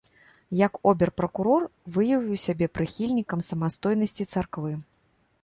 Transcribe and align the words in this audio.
Як 0.67 0.73
обер-пракурор, 0.91 1.67
выявіў 1.97 2.41
сябе 2.45 2.69
прыхільнікам 2.79 3.45
самастойнасці 3.51 4.29
царквы. 4.35 4.73